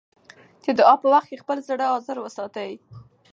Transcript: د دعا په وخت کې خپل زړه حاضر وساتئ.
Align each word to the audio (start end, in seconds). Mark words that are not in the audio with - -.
د 0.63 0.65
دعا 0.79 0.93
په 1.01 1.07
وخت 1.13 1.27
کې 1.29 1.41
خپل 1.43 1.57
زړه 1.67 1.85
حاضر 1.91 2.17
وساتئ. 2.21 2.71